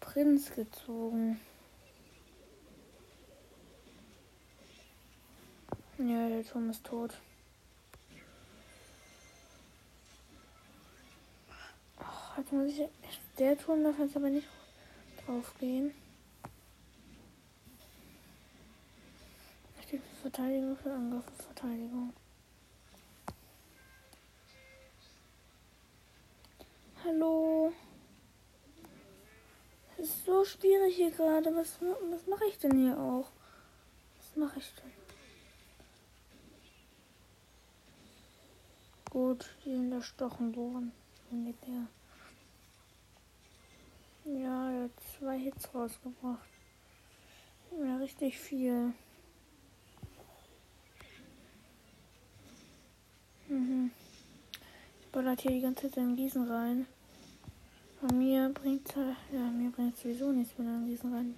Prinz 0.00 0.52
gezogen. 0.54 1.40
Ja, 5.98 6.28
der 6.28 6.44
Turm 6.44 6.70
ist 6.70 6.84
tot. 6.84 7.14
Jetzt 12.48 12.52
muss 12.52 12.72
ich. 12.72 12.88
Der 13.38 13.56
Turm 13.56 13.84
darf 13.84 13.98
jetzt 13.98 14.16
aber 14.16 14.30
nicht 14.30 14.48
drauf 15.24 15.54
gehen. 15.58 15.94
Steht 19.86 20.02
für 20.02 20.22
Verteidigung, 20.22 20.76
für 20.76 20.92
Angriff, 20.92 21.24
für 21.24 21.42
Verteidigung. 21.44 22.12
Hallo. 27.04 27.72
Es 29.98 30.08
ist 30.08 30.24
so 30.26 30.44
schwierig 30.44 30.96
hier 30.96 31.10
gerade. 31.10 31.54
Was, 31.54 31.78
was 31.80 32.26
mache 32.26 32.44
ich 32.48 32.58
denn 32.58 32.76
hier 32.76 32.98
auch? 32.98 33.30
Was 34.18 34.36
mache 34.36 34.58
ich 34.58 34.72
denn? 34.74 34.92
Gut, 39.10 39.48
die 39.64 39.72
sind 39.72 39.92
erstochen 39.92 40.54
worden. 40.54 40.92
Ungefähr. 41.30 41.88
Ja, 44.36 44.70
er 44.70 44.84
hat 44.84 44.90
zwei 45.18 45.38
Hits 45.38 45.74
rausgebracht. 45.74 46.48
Ja, 47.82 47.96
richtig 47.96 48.38
viel. 48.38 48.92
Mhm. 53.48 53.90
Ich 55.00 55.06
ballert 55.08 55.40
hier 55.40 55.52
die 55.52 55.60
ganze 55.60 55.88
Zeit 55.88 55.96
in 55.96 56.16
Gießen 56.16 56.50
rein. 56.50 56.86
Bei 58.02 58.14
mir 58.14 58.50
bringt 58.50 58.94
ja, 58.94 59.50
mir 59.50 59.70
bringt 59.70 59.96
sowieso 59.96 60.30
nichts 60.30 60.58
mehr 60.58 60.74
in 60.74 60.86
Gießen 60.86 61.12
rein. 61.12 61.34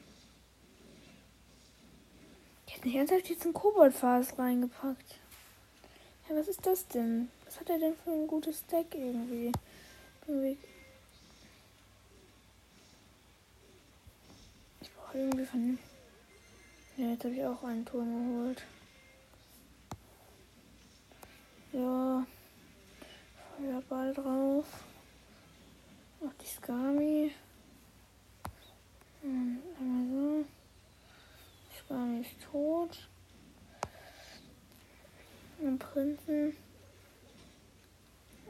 Ich 2.67 2.75
hätte 2.75 2.89
nicht 2.89 2.97
ernsthaft 2.97 3.31
jetzt 3.31 3.45
einen 3.45 3.55
Koboldfass 3.55 4.39
reingepackt. 4.39 5.21
Ja, 6.29 6.37
was 6.37 6.49
ist 6.49 6.67
das 6.67 6.87
denn? 6.89 7.31
Was 7.45 7.61
hat 7.61 7.71
er 7.71 7.79
denn 7.79 7.95
für 7.95 8.11
ein 8.11 8.27
gutes 8.27 8.67
Deck 8.67 8.95
irgendwie? 8.95 9.53
irgendwie 10.27 10.59
ich 14.81 14.91
brauche 14.95 15.00
irgendwie 15.15 15.45
von. 15.45 15.79
Ja, 16.97 17.11
jetzt 17.11 17.25
habe 17.25 17.35
ich 17.35 17.45
auch 17.45 17.63
einen 17.65 17.85
Turm 17.85 18.09
geholt. 18.09 18.63
Ja. 21.73 22.27
Feuerball 23.57 24.15
drauf. 24.15 24.67
Noch 26.21 26.33
die 26.35 26.47
Skami. 26.47 27.33
Und 29.23 29.63
einmal 29.79 30.09
so. 30.11 30.45
Die 31.71 31.79
Skami 31.79 32.21
ist 32.21 32.43
tot. 32.51 33.09
Und 35.61 35.79
Prinzen. 35.79 36.57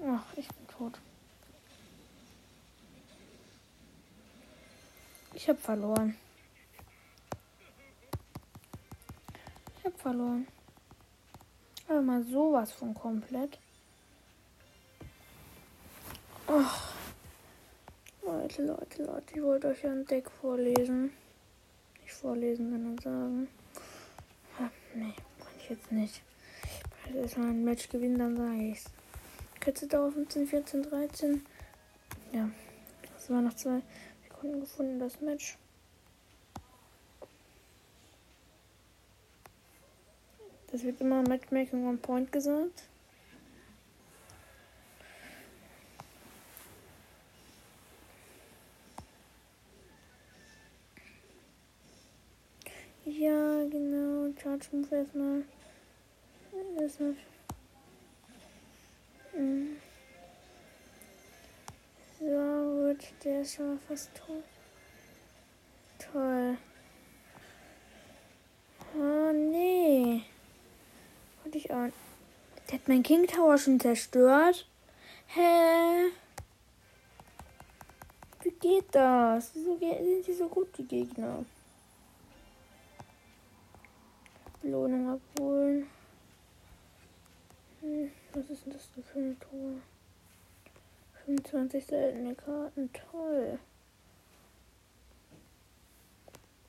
Ach, 0.06 0.24
ich 0.36 0.48
bin 0.48 0.66
tot. 0.68 0.98
Ich 5.34 5.49
hab 5.49 5.58
verloren. 5.58 6.16
Ich 9.90 9.94
hab 9.94 10.02
verloren. 10.02 10.46
Aber 11.88 12.02
mal 12.02 12.22
sowas 12.22 12.70
von 12.72 12.94
komplett. 12.94 13.58
Ach. 16.46 16.94
Leute, 18.22 18.66
Leute, 18.66 19.02
Leute, 19.02 19.34
ich 19.34 19.42
wollte 19.42 19.68
euch 19.68 19.84
ein 19.84 20.06
Deck 20.06 20.30
vorlesen. 20.30 21.10
Nicht 22.02 22.12
vorlesen, 22.12 22.70
sondern 22.70 22.98
sagen. 22.98 23.48
Ja, 24.60 24.70
nee, 24.94 25.14
kann 25.40 25.52
ich 25.58 25.70
jetzt 25.70 25.90
nicht. 25.90 26.22
Ich 27.08 27.14
erstmal 27.16 27.48
ein 27.48 27.64
Match 27.64 27.88
gewinnen, 27.88 28.18
dann 28.18 28.36
sage 28.36 28.70
ich's. 28.70 28.84
Kürze 29.58 29.88
Dauer 29.88 30.12
15, 30.12 30.46
14, 30.46 30.82
13. 30.84 31.46
Ja, 32.32 32.48
das 33.14 33.28
war 33.28 33.42
noch 33.42 33.54
zwei 33.54 33.82
Sekunden 34.22 34.60
gefunden, 34.60 35.00
das 35.00 35.20
Match. 35.20 35.58
Das 40.73 40.85
wird 40.85 41.00
immer 41.00 41.23
Matchmaking 41.23 41.87
on 41.87 41.99
Point 41.99 42.30
gesagt. 42.30 42.85
Ja, 53.04 53.65
genau. 53.65 54.33
Charge 54.41 54.69
Move 54.71 54.95
erstmal. 54.95 55.43
Erstmal. 56.80 57.17
Mhm. 59.37 59.76
So 62.21 62.26
gut, 62.26 63.13
der 63.25 63.41
ist 63.41 63.54
schon 63.54 63.80
fast 63.80 64.11
tot. 64.15 64.45
Toll. 65.99 66.56
Oh 68.97 69.33
nee. 69.33 70.23
Auch. 71.88 72.69
Der 72.69 72.78
hat 72.78 72.88
mein 72.88 73.02
King 73.02 73.26
Tower 73.26 73.58
schon 73.58 73.80
zerstört. 73.80 74.66
Hä? 75.26 76.10
Wie 78.43 78.50
geht 78.50 78.95
das? 78.95 79.50
Wieso 79.54 79.78
sind 79.78 80.26
die 80.26 80.32
so 80.32 80.49
gut, 80.49 80.69
die 80.78 80.84
Gegner? 80.86 81.45
Belohnung 84.62 85.08
abholen. 85.08 85.86
Hm, 87.80 88.10
was 88.32 88.50
ist 88.50 88.66
denn 88.66 88.73
das 88.73 88.86
für 88.86 89.19
ein 89.19 89.36
Tor? 89.40 89.80
25 91.26 91.84
seltene 91.84 92.34
Karten, 92.34 92.90
toll. 93.10 93.58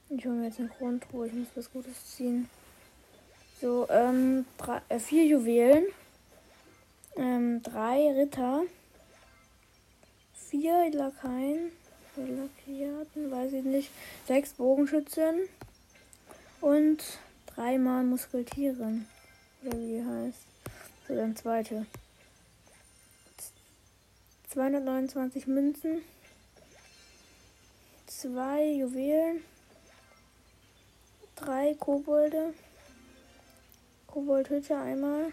Ich 0.10 0.26
hole 0.26 0.36
mir 0.36 0.47
jetzt 0.47 0.60
eine 0.60 0.69
Grundruhe, 0.69 1.28
ich 1.28 1.34
muss 1.34 1.47
was 1.56 1.71
Gutes 1.71 2.15
ziehen. 2.15 2.50
So, 3.62 3.88
ähm, 3.91 4.45
drei, 4.58 4.82
äh, 4.89 4.97
vier 4.97 5.24
Juwelen. 5.24 5.86
Ähm, 7.15 7.62
drei 7.62 8.12
Ritter. 8.12 8.63
Vier 10.34 10.89
Lakaien. 10.91 11.71
Lackiaten, 12.15 13.30
weiß 13.30 13.54
ich 13.54 13.63
nicht. 13.63 13.91
Sechs 14.26 14.54
Bogenschützen. 14.54 15.47
Und 16.60 17.04
dreimal 17.45 18.04
Muskeltieren. 18.04 19.08
Oder 19.63 19.78
wie 19.78 20.04
heißt. 20.04 20.39
So, 21.08 21.15
dann 21.15 21.36
zweite. 21.36 21.86
229 24.50 25.45
Münzen. 25.45 26.02
Zwei 28.08 28.71
Juwelen. 28.71 29.43
Drei 31.36 31.76
Kobolde. 31.76 32.56
Koboldhütte 34.12 34.78
einmal, 34.78 35.32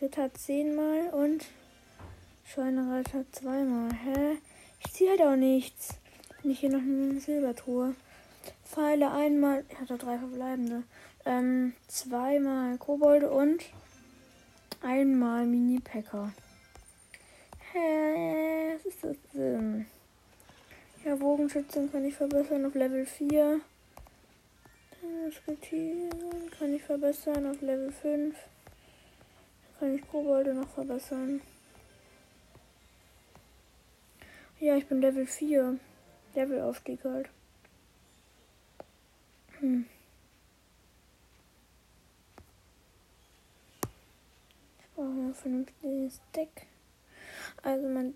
Ritter 0.00 0.32
zehnmal 0.32 1.10
und 1.12 1.44
Schweinereiter 2.46 3.26
zweimal. 3.32 3.92
Hä? 3.92 4.38
Ich 4.80 4.94
ziehe 4.94 5.10
halt 5.10 5.20
auch 5.20 5.36
nichts. 5.36 5.90
Bin 6.40 6.52
ich 6.52 6.60
hier 6.60 6.70
noch 6.70 6.80
eine 6.80 7.20
Silbertruhe. 7.20 7.94
Pfeile 8.64 9.10
einmal, 9.10 9.62
ich 9.68 9.78
hatte 9.78 9.98
drei 9.98 10.16
verbleibende. 10.16 10.84
Ähm, 11.26 11.74
zweimal 11.86 12.78
Kobolde 12.78 13.30
und 13.30 13.62
einmal 14.82 15.44
Mini-Packer. 15.44 16.32
Hä? 17.72 18.74
Was 18.74 18.86
ist 18.86 19.04
das 19.04 19.16
denn? 19.34 19.84
Ja, 21.04 21.14
Bogenschützen 21.16 21.92
kann 21.92 22.06
ich 22.06 22.14
verbessern 22.14 22.64
auf 22.64 22.74
Level 22.74 23.04
4. 23.04 23.60
Musketieren 25.06 26.50
kann 26.50 26.74
ich 26.74 26.82
verbessern 26.82 27.46
auf 27.50 27.60
Level 27.60 27.92
5. 27.92 28.36
Kann 29.78 29.94
ich 29.94 30.08
Kobolde 30.08 30.54
noch 30.54 30.68
verbessern. 30.68 31.40
Ja, 34.58 34.76
ich 34.76 34.86
bin 34.86 35.00
Level 35.00 35.26
4. 35.26 35.78
Levelaufstieg 36.34 37.04
halt. 37.04 37.28
Hm. 39.60 39.86
Brauchen 44.94 45.16
wir 45.16 45.26
ein 45.28 45.34
vernünftiges 45.34 46.20
Deck. 46.34 46.66
Also 47.62 47.88
mein 47.88 48.14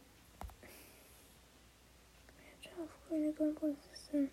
Schafkönig 2.63 3.39
und 3.39 3.55
Prinzessin. 3.55 4.31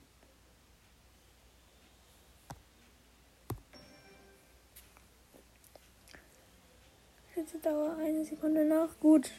Jetzt 7.38 7.64
dauert 7.64 8.00
eine 8.00 8.26
Sekunde 8.26 8.66
nach. 8.66 8.90
Gut. 9.00 9.30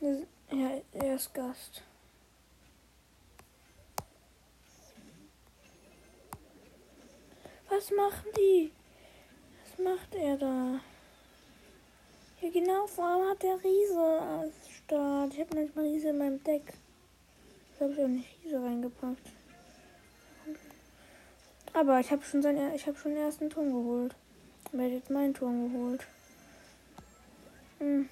Ja, 0.00 0.80
er 0.92 1.16
ist 1.16 1.34
Gast. 1.34 1.82
Was 7.68 7.90
machen 7.90 8.28
die? 8.36 8.70
Was 9.64 9.84
macht 9.84 10.14
er 10.14 10.36
da? 10.36 10.80
Ja, 12.40 12.50
genau, 12.50 12.86
vor 12.86 13.04
allem 13.04 13.28
hat 13.30 13.42
der 13.42 13.58
Riese 13.64 14.20
als 14.22 14.68
Start. 14.70 15.34
Ich 15.34 15.40
habe 15.40 15.56
manchmal 15.56 15.86
Riese 15.86 16.10
in 16.10 16.18
meinem 16.18 16.44
Deck. 16.44 16.74
Das 17.72 17.80
habe 17.80 17.92
ich 17.92 18.04
auch 18.04 18.06
nicht 18.06 18.44
Riese 18.44 18.62
reingepackt. 18.62 19.32
Aber 21.72 21.98
ich 21.98 22.12
habe 22.12 22.22
schon 22.22 22.40
seinen, 22.40 22.72
ich 22.72 22.86
habe 22.86 22.96
schon 22.96 23.14
den 23.14 23.24
ersten 23.24 23.50
Turm 23.50 23.72
geholt. 23.72 24.14
Hat 24.72 24.90
jetzt 24.90 25.10
meinen 25.10 25.34
Turm 25.34 25.72
geholt. 25.72 26.06
Hm. 27.78 28.08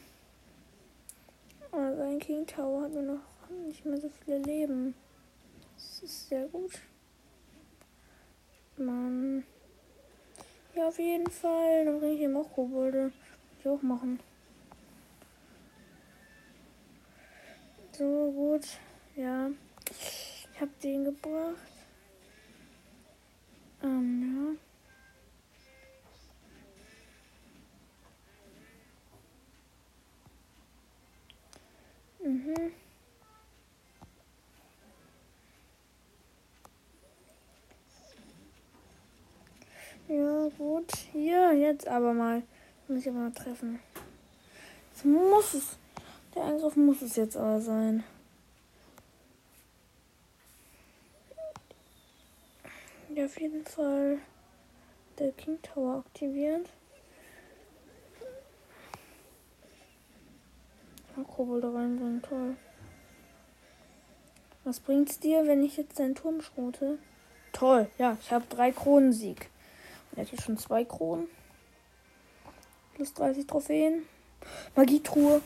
Aber 1.70 1.96
sein 1.96 2.18
King 2.18 2.46
Tower 2.46 2.82
hat 2.82 2.92
nur 2.92 3.02
noch 3.02 3.50
nicht 3.66 3.84
mehr 3.84 4.00
so 4.00 4.08
viele 4.08 4.38
Leben. 4.38 4.94
Das 5.74 6.02
ist 6.02 6.28
sehr 6.28 6.46
gut. 6.46 6.72
Mann. 8.78 9.44
Ja, 10.74 10.88
auf 10.88 10.98
jeden 10.98 11.30
Fall. 11.30 11.84
Dann 11.84 11.98
bringe 12.00 12.14
ich 12.14 12.20
ihm 12.20 12.36
auch 12.36 12.50
Kobolde. 12.52 13.12
Ich 13.58 13.68
auch 13.68 13.82
machen. 13.82 14.20
So 17.92 18.32
gut. 18.32 18.66
Ja. 19.14 19.50
Ich 19.90 20.60
habe 20.60 20.70
den 20.82 21.04
gebracht. 21.04 21.56
Ähm, 23.82 24.56
ja. 24.56 24.65
Mhm. 32.26 32.72
Ja, 40.08 40.48
gut. 40.58 40.90
Hier, 41.12 41.52
jetzt 41.52 41.86
aber 41.86 42.12
mal. 42.12 42.42
Muss 42.88 42.98
ich 42.98 43.08
aber 43.08 43.20
mal 43.20 43.32
treffen. 43.32 43.78
Jetzt 44.92 45.04
muss 45.04 45.54
es. 45.54 45.78
Der 46.34 46.42
Angriff 46.42 46.74
muss 46.74 47.00
es 47.02 47.14
jetzt 47.14 47.36
aber 47.36 47.60
sein. 47.60 48.02
Ja, 53.14 53.26
auf 53.26 53.40
jeden 53.40 53.64
Fall 53.64 54.18
der 55.20 55.30
King 55.30 55.62
Tower 55.62 56.04
aktiviert. 56.04 56.68
Kobolde 61.24 61.72
reinbringen. 61.72 62.22
Toll. 62.22 62.57
Was 64.64 64.81
bringt's 64.81 65.18
dir, 65.20 65.46
wenn 65.46 65.64
ich 65.64 65.76
jetzt 65.76 65.98
deinen 65.98 66.14
Turm 66.14 66.40
schrote? 66.40 66.98
Toll, 67.52 67.88
ja, 67.98 68.18
ich 68.20 68.33
habe 68.33 68.44
drei 68.48 68.72
Kronensieg. 68.72 69.48
Und 70.12 70.18
jetzt 70.31 70.42
schon 70.42 70.59
zwei 70.59 70.85
Kronen. 70.85 71.29
Plus 72.94 73.14
30 73.14 73.46
Trophäen. 73.46 74.02
Magietruhe. 74.74 75.40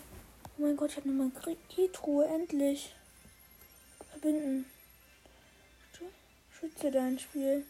Oh 0.59 0.63
mein 0.63 0.77
Gott, 0.77 0.91
ich 0.91 0.97
habe 0.97 1.09
eine 1.09 1.31
Magietruhe. 1.31 2.27
Endlich. 2.27 2.95
Verbinden. 4.11 4.67
Schütze 6.61 6.91
dein 6.91 7.19
Spiel. 7.19 7.65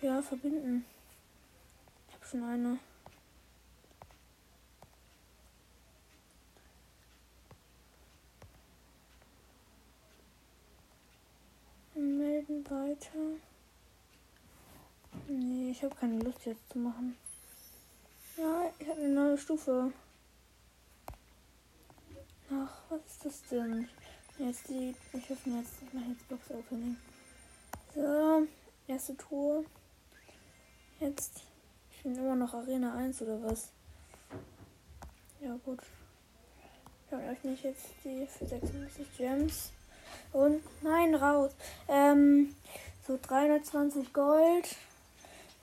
Ja, 0.00 0.22
verbinden. 0.22 0.84
Ich 2.08 2.14
habe 2.14 2.26
schon 2.26 2.44
eine. 2.44 2.78
Weiter. 12.70 13.38
Nee, 15.28 15.70
ich 15.70 15.82
habe 15.82 15.94
keine 15.94 16.18
Lust 16.20 16.46
jetzt 16.46 16.70
zu 16.70 16.78
machen. 16.78 17.16
Ja, 18.36 18.70
ich 18.78 18.88
habe 18.88 19.00
eine 19.00 19.08
neue 19.08 19.38
Stufe. 19.38 19.92
Ach, 22.52 22.82
was 22.88 23.00
ist 23.06 23.24
das 23.24 23.42
denn? 23.50 23.88
Jetzt 24.38 24.68
die. 24.68 24.94
Ich 25.12 25.30
öffne 25.30 25.58
jetzt. 25.58 25.74
Ich 25.86 25.92
mache 25.92 26.10
jetzt 26.10 26.28
Box 26.28 26.50
Opening. 26.50 26.96
So, 27.94 28.46
erste 28.86 29.16
Tour. 29.16 29.64
Jetzt. 31.00 31.42
Ich 31.92 32.02
bin 32.02 32.16
immer 32.16 32.36
noch 32.36 32.54
Arena 32.54 32.94
1 32.94 33.20
oder 33.22 33.42
was? 33.42 33.68
Ja, 35.40 35.56
gut. 35.64 35.80
Ich 37.06 37.16
öffne 37.16 37.54
ich 37.54 37.62
jetzt 37.62 37.86
die 38.04 38.26
für 38.26 38.46
96 38.46 39.06
Gems. 39.18 39.72
Und 40.32 40.62
nein, 40.82 41.14
raus. 41.14 41.52
Ähm, 41.88 42.54
so 43.06 43.18
320 43.20 44.12
Gold. 44.12 44.76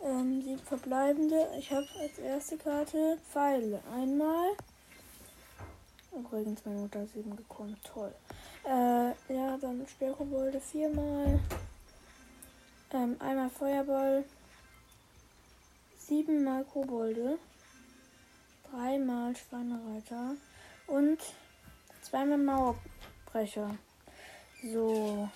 Ähm, 0.03 0.41
sieben 0.41 0.60
verbleibende. 0.60 1.49
Ich 1.57 1.71
habe 1.71 1.88
als 1.99 2.19
erste 2.19 2.57
Karte 2.57 3.17
Pfeile. 3.31 3.81
Einmal. 3.93 4.51
Übrigens 6.12 6.65
meine 6.65 6.79
Mutter 6.79 7.03
ist 7.03 7.15
eben 7.15 7.36
gekommen. 7.36 7.77
Toll. 7.83 8.13
Äh, 8.65 9.33
ja, 9.33 9.57
dann 9.60 9.86
Sperrkobolde 9.88 10.60
viermal. 10.60 11.39
Ähm, 12.93 13.15
einmal 13.19 13.49
Feuerball. 13.49 14.23
Siebenmal 15.97 16.63
Kobolde. 16.65 17.38
Dreimal 18.69 19.36
Schweinereiter. 19.36 20.36
Und 20.88 21.19
zweimal 22.01 22.38
Mauerbrecher. 22.38 23.77
So. 24.63 25.30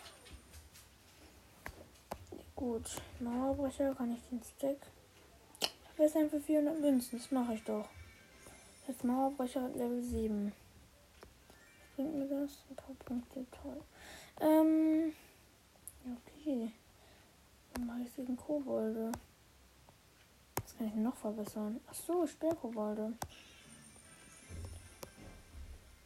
Gut. 2.55 3.01
Mauerbrecher 3.19 3.93
kann 3.93 4.13
ich 4.15 4.21
den 4.29 4.41
Stack. 4.43 4.77
Verbessern 5.85 6.29
für 6.29 6.39
400 6.41 6.79
Münzen. 6.79 7.19
Das 7.19 7.31
mache 7.31 7.53
ich 7.53 7.63
doch. 7.63 7.87
Jetzt 8.87 9.03
Mauerbrecher 9.03 9.69
Level 9.69 10.01
7. 10.01 10.51
Was 10.51 11.95
bringt 11.95 12.15
mir 12.15 12.27
das? 12.27 12.51
Ein 12.69 12.75
paar 12.75 12.95
Punkte. 13.05 13.45
Toll. 13.61 13.81
Ähm. 14.39 15.13
Okay. 16.03 16.71
Dann 17.73 17.85
mache 17.85 18.01
ich 18.01 18.15
gegen 18.15 18.35
Kobolde. 18.35 19.11
Was 20.63 20.77
kann 20.77 20.87
ich 20.87 20.95
noch 20.95 21.15
verbessern? 21.15 21.79
Ach 21.87 21.93
so, 21.93 22.25
Sperrkobolde. 22.25 23.13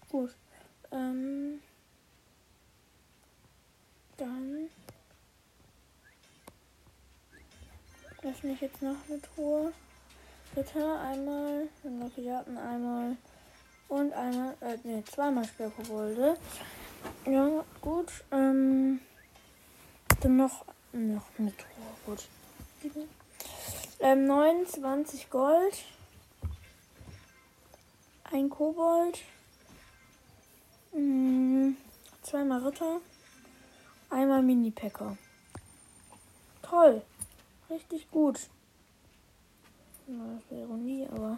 Gut. 0.10 0.36
Ähm. 0.92 1.62
Dann 4.18 4.70
öffne 8.24 8.54
ich 8.54 8.62
jetzt 8.62 8.82
noch 8.82 8.96
eine 9.10 9.22
Truhe. 9.22 9.74
Ritter 10.56 11.02
einmal, 11.02 11.68
Piraten 12.16 12.58
einmal 12.58 13.18
und 13.90 14.14
einmal, 14.14 14.56
äh, 14.62 14.78
ne, 14.84 15.04
zweimal 15.04 15.46
Sperrkobolde. 15.46 16.38
Ja, 17.26 17.66
gut. 17.82 18.12
Ähm, 18.32 19.02
dann 20.22 20.38
noch, 20.38 20.66
noch 20.94 21.26
eine 21.38 21.52
Truhe, 21.58 21.96
gut. 22.06 22.28
Ähm, 24.00 24.26
29 24.26 25.30
Gold. 25.30 25.84
Ein 28.32 28.50
Kobold. 28.50 29.20
Mh, 30.94 31.74
zweimal 32.22 32.66
Ritter. 32.66 33.02
Einmal 34.10 34.42
Mini-Packer. 34.42 35.18
Toll. 36.62 37.02
Richtig 37.70 38.10
gut. 38.12 38.40
Na, 40.08 40.36
das 40.36 40.52
wäre 40.52 40.62
Ironie, 40.62 41.08
aber. 41.12 41.38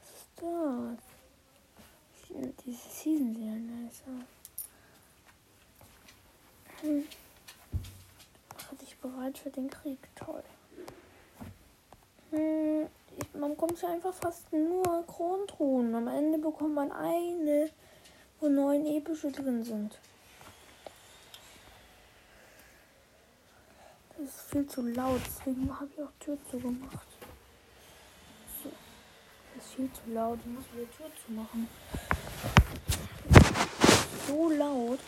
Was 0.00 0.10
ist 0.10 0.30
das? 0.36 1.08
Diese 2.64 2.88
Season 2.90 3.34
sehr 3.34 3.54
nice 3.54 4.02
Hm. 6.80 7.04
Mache 8.54 8.76
dich 8.76 8.96
bereit 8.98 9.38
für 9.38 9.50
den 9.50 9.68
Krieg. 9.68 9.98
Toll. 10.14 10.42
Hm. 12.30 12.86
Ich, 13.16 13.34
man 13.34 13.50
bekommt 13.50 13.80
ja 13.82 13.88
einfach 13.88 14.14
fast 14.14 14.52
nur 14.52 15.04
Krontruhen. 15.06 15.94
Am 15.94 16.06
Ende 16.06 16.38
bekommt 16.38 16.74
man 16.74 16.92
eine, 16.92 17.70
wo 18.48 18.52
neun 18.52 18.86
epische 18.86 19.30
drin 19.30 19.62
sind. 19.62 19.98
Das 24.16 24.28
ist 24.28 24.50
viel 24.50 24.66
zu 24.66 24.82
laut, 24.82 25.20
deswegen 25.26 25.72
habe 25.72 25.88
ich 25.94 26.02
auch 26.02 26.12
Tür 26.18 26.38
zugemacht. 26.50 27.06
So. 28.62 28.70
Das 29.54 29.64
ist 29.64 29.74
viel 29.74 29.90
zu 29.92 30.12
laut, 30.12 30.38
ich 30.40 30.46
muss 30.46 30.64
wieder 30.74 30.90
Tür 30.90 31.10
zumachen. 31.24 31.68
So 34.26 34.50
laut. 34.50 35.00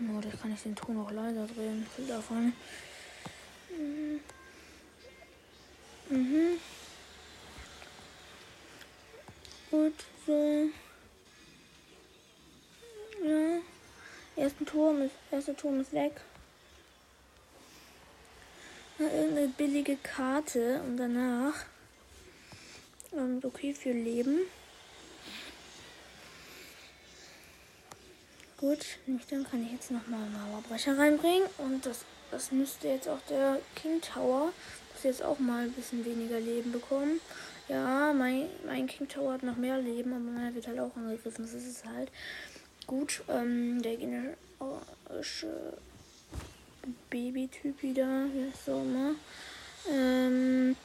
Oh, 0.00 0.20
da 0.20 0.28
kann 0.36 0.52
ich 0.52 0.62
den 0.62 0.76
Ton 0.76 1.00
auch 1.00 1.10
leiser 1.10 1.46
drehen. 1.46 1.86
Viel 1.94 2.06
davon. 2.06 2.52
Mhm. 3.70 4.20
Mhm. 6.10 6.58
Gut, 9.70 10.04
so. 10.26 10.68
Ja. 13.24 13.58
Ersten 14.36 14.66
Turm 14.66 15.00
ist, 15.00 15.14
erster 15.30 15.56
Turm 15.56 15.80
ist 15.80 15.94
weg. 15.94 16.20
Irgendeine 18.98 19.48
billige 19.48 19.96
Karte 19.96 20.82
und 20.82 20.98
danach 20.98 21.54
ähm, 23.16 23.40
okay 23.42 23.72
für 23.72 23.92
Leben. 23.92 24.40
Gut, 28.58 28.98
dann 29.06 29.44
kann 29.50 29.64
ich 29.64 29.72
jetzt 29.72 29.90
nochmal 29.90 30.28
Mauerbrecher 30.28 30.98
reinbringen 30.98 31.48
und 31.58 31.86
das, 31.86 32.04
das 32.30 32.52
müsste 32.52 32.88
jetzt 32.88 33.08
auch 33.08 33.20
der 33.30 33.58
King 33.74 34.02
Tower, 34.02 34.52
muss 34.92 35.02
jetzt 35.02 35.22
auch 35.22 35.38
mal 35.38 35.64
ein 35.64 35.72
bisschen 35.72 36.04
weniger 36.04 36.40
Leben 36.40 36.72
bekommen. 36.72 37.20
Ja, 37.68 38.12
mein, 38.12 38.50
mein 38.66 38.86
King 38.86 39.08
Tower 39.08 39.32
hat 39.32 39.42
noch 39.42 39.56
mehr 39.56 39.78
Leben, 39.78 40.12
aber 40.12 40.20
meiner 40.20 40.54
wird 40.54 40.66
halt 40.66 40.78
auch 40.78 40.94
angegriffen. 40.94 41.44
Das 41.44 41.54
ist 41.54 41.66
es 41.66 41.84
halt. 41.86 42.10
Gut, 42.86 43.22
ähm, 43.28 43.80
der 43.82 43.96
generische 43.96 45.78
Baby-Typ 47.08 47.82
wieder, 47.82 48.26
wie 48.32 48.50
das 48.50 48.64
so 48.66 48.82
immer. 48.82 49.14
Ähm, 49.90 50.76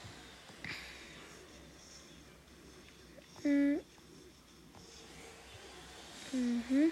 hm. 3.44 3.80
Mhm. 6.32 6.92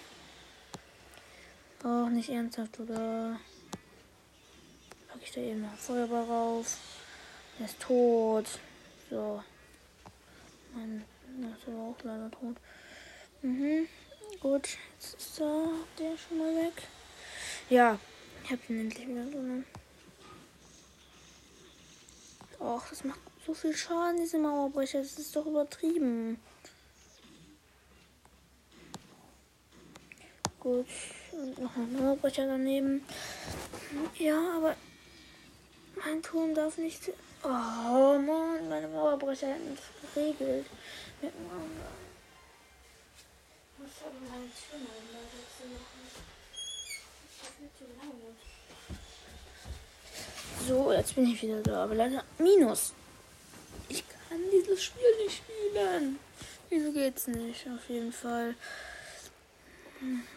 Auch 1.84 2.10
nicht 2.10 2.30
ernsthaft, 2.30 2.80
oder? 2.80 3.40
Packe 5.08 5.24
ich 5.24 5.32
da 5.32 5.42
eben 5.42 5.62
noch 5.62 5.76
Feuerball 5.78 6.24
rauf. 6.24 6.78
Er 7.60 7.66
ist 7.66 7.80
tot. 7.80 8.60
So. 9.10 9.42
Mein, 10.76 11.04
das 11.40 11.60
ist 11.60 11.68
auch 11.70 11.96
leider 12.04 12.30
tot. 12.32 12.58
Mhm. 13.42 13.88
Gut, 14.40 14.78
jetzt 15.00 15.16
ist 15.16 15.40
da 15.40 15.70
der 16.00 16.18
schon 16.18 16.38
mal 16.38 16.56
weg. 16.56 16.84
Ja, 17.70 18.00
ich 18.44 18.52
hab 18.52 18.70
ihn 18.70 18.82
endlich 18.82 19.08
wieder 19.08 19.26
drin. 19.26 19.66
Och, 22.60 22.84
das 22.90 23.04
macht 23.04 23.20
so 23.46 23.54
viel 23.54 23.76
Schaden, 23.76 24.18
diese 24.18 24.40
Mauerbrecher. 24.40 25.00
Das 25.00 25.20
ist 25.20 25.36
doch 25.36 25.46
übertrieben. 25.46 26.40
Gut, 30.60 30.88
und 31.32 31.60
noch 31.60 31.76
ein 31.76 31.94
Mauerbrecher 31.94 32.48
daneben. 32.48 33.06
Ja, 34.18 34.58
aber 34.58 34.76
mein 35.96 36.22
Turm 36.24 36.56
darf 36.56 36.78
nicht. 36.78 37.12
Oh 37.44 37.48
Mann, 38.20 38.68
meine 38.68 38.88
Mauerbrecher 38.88 39.48
hätten 39.48 39.78
es 39.78 40.14
geregelt. 40.14 40.66
Mit 41.22 41.34
so, 50.68 50.92
jetzt 50.92 51.16
bin 51.16 51.28
ich 51.28 51.42
wieder 51.42 51.62
da. 51.62 51.84
Aber 51.84 51.96
leider 51.96 52.24
Minus. 52.38 52.94
Ich 53.90 54.04
kann 54.08 54.40
dieses 54.52 54.84
Spiel 54.84 55.16
nicht 55.24 55.38
spielen. 55.38 56.20
Wieso 56.70 56.92
geht's 56.92 57.28
nicht? 57.28 57.68
Auf 57.68 57.90
jeden 57.90 58.12
Fall 58.12 58.56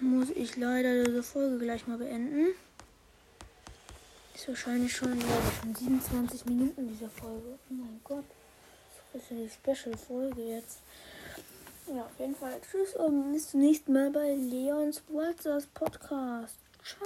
muss 0.01 0.31
ich 0.31 0.57
leider 0.57 1.05
diese 1.05 1.23
Folge 1.23 1.59
gleich 1.59 1.87
mal 1.87 1.99
beenden. 1.99 2.55
Ist 4.35 4.49
wahrscheinlich 4.49 4.96
schon, 4.96 5.18
ich, 5.18 5.25
schon 5.61 5.75
27 5.75 6.46
Minuten 6.46 6.88
dieser 6.88 7.11
Folge. 7.11 7.59
Oh 7.68 7.75
mein 7.75 8.01
Gott. 8.05 8.25
Das 9.12 9.23
ist 9.23 9.31
die 9.31 9.51
Special-Folge 9.51 10.40
jetzt. 10.42 10.79
Ja, 11.92 12.05
auf 12.05 12.20
jeden 12.20 12.37
Fall. 12.37 12.61
Tschüss 12.61 12.94
und 12.94 13.33
bis 13.33 13.50
zum 13.50 13.61
nächsten 13.61 13.92
Mal 13.92 14.11
bei 14.11 14.35
Leons 14.35 15.03
Walzers 15.09 15.66
Podcast. 15.66 16.57
Ciao. 16.85 17.03